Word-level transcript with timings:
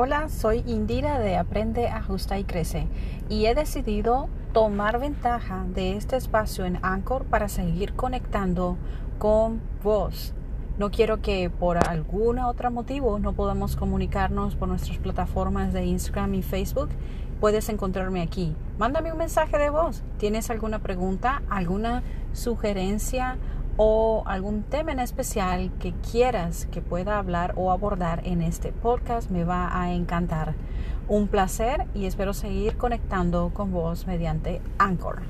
Hola, 0.00 0.28
soy 0.28 0.62
Indira 0.64 1.18
de 1.18 1.36
Aprende, 1.36 1.88
Ajusta 1.88 2.38
y 2.38 2.44
Crece 2.44 2.86
y 3.28 3.46
he 3.46 3.56
decidido 3.56 4.28
tomar 4.52 5.00
ventaja 5.00 5.66
de 5.74 5.96
este 5.96 6.14
espacio 6.14 6.66
en 6.66 6.78
Anchor 6.82 7.24
para 7.24 7.48
seguir 7.48 7.94
conectando 7.94 8.76
con 9.18 9.60
vos. 9.82 10.34
No 10.78 10.92
quiero 10.92 11.20
que 11.20 11.50
por 11.50 11.78
algún 11.78 12.38
otro 12.38 12.70
motivo 12.70 13.18
no 13.18 13.32
podamos 13.32 13.74
comunicarnos 13.74 14.54
por 14.54 14.68
nuestras 14.68 14.98
plataformas 14.98 15.72
de 15.72 15.86
Instagram 15.86 16.32
y 16.34 16.42
Facebook. 16.42 16.90
Puedes 17.40 17.68
encontrarme 17.68 18.22
aquí. 18.22 18.54
Mándame 18.78 19.10
un 19.10 19.18
mensaje 19.18 19.58
de 19.58 19.70
voz. 19.70 20.04
¿Tienes 20.18 20.48
alguna 20.48 20.78
pregunta, 20.78 21.42
alguna 21.50 22.04
sugerencia 22.32 23.36
o 23.78 24.24
algún 24.26 24.64
tema 24.64 24.92
en 24.92 24.98
especial 24.98 25.70
que 25.78 25.94
quieras 25.94 26.66
que 26.66 26.82
pueda 26.82 27.18
hablar 27.18 27.54
o 27.56 27.70
abordar 27.70 28.20
en 28.26 28.42
este 28.42 28.72
podcast, 28.72 29.30
me 29.30 29.44
va 29.44 29.80
a 29.80 29.92
encantar. 29.92 30.54
Un 31.06 31.28
placer 31.28 31.86
y 31.94 32.04
espero 32.04 32.34
seguir 32.34 32.76
conectando 32.76 33.50
con 33.54 33.72
vos 33.72 34.06
mediante 34.06 34.60
Anchor. 34.78 35.22